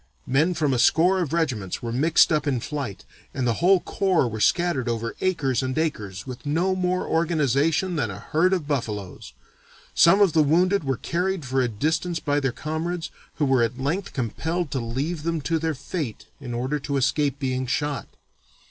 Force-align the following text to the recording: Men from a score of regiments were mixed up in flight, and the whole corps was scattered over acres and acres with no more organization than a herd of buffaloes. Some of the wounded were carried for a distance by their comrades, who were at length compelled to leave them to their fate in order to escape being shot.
Men 0.25 0.55
from 0.55 0.73
a 0.73 0.79
score 0.79 1.19
of 1.19 1.31
regiments 1.31 1.83
were 1.83 1.91
mixed 1.91 2.31
up 2.31 2.47
in 2.47 2.59
flight, 2.59 3.05
and 3.35 3.45
the 3.45 3.53
whole 3.61 3.79
corps 3.79 4.27
was 4.27 4.43
scattered 4.43 4.89
over 4.89 5.13
acres 5.21 5.61
and 5.61 5.77
acres 5.77 6.25
with 6.25 6.43
no 6.43 6.75
more 6.75 7.05
organization 7.05 7.97
than 7.97 8.09
a 8.09 8.17
herd 8.17 8.51
of 8.51 8.67
buffaloes. 8.67 9.33
Some 9.93 10.19
of 10.19 10.33
the 10.33 10.41
wounded 10.41 10.83
were 10.83 10.97
carried 10.97 11.45
for 11.45 11.61
a 11.61 11.67
distance 11.67 12.19
by 12.19 12.39
their 12.39 12.51
comrades, 12.51 13.11
who 13.35 13.45
were 13.45 13.61
at 13.61 13.77
length 13.79 14.11
compelled 14.13 14.71
to 14.71 14.79
leave 14.79 15.21
them 15.21 15.39
to 15.41 15.59
their 15.59 15.75
fate 15.75 16.25
in 16.39 16.55
order 16.55 16.79
to 16.79 16.97
escape 16.97 17.37
being 17.37 17.67
shot. 17.67 18.07